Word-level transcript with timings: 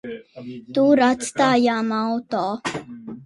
Tur 0.77 1.01
atstājām 1.07 1.93
auto. 1.99 2.43